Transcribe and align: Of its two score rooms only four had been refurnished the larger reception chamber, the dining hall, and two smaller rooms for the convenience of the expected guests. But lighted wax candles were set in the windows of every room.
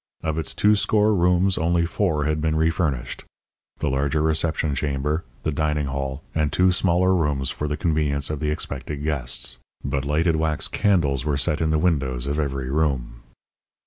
Of 0.23 0.39
its 0.39 0.55
two 0.55 0.73
score 0.75 1.13
rooms 1.13 1.59
only 1.59 1.85
four 1.85 2.25
had 2.25 2.41
been 2.41 2.55
refurnished 2.55 3.23
the 3.77 3.87
larger 3.87 4.23
reception 4.23 4.73
chamber, 4.73 5.23
the 5.43 5.51
dining 5.51 5.85
hall, 5.85 6.23
and 6.33 6.51
two 6.51 6.71
smaller 6.71 7.13
rooms 7.13 7.51
for 7.51 7.67
the 7.67 7.77
convenience 7.77 8.31
of 8.31 8.39
the 8.39 8.49
expected 8.49 9.03
guests. 9.03 9.59
But 9.83 10.03
lighted 10.03 10.37
wax 10.37 10.67
candles 10.67 11.23
were 11.23 11.37
set 11.37 11.61
in 11.61 11.69
the 11.69 11.77
windows 11.77 12.25
of 12.25 12.39
every 12.39 12.71
room. 12.71 13.21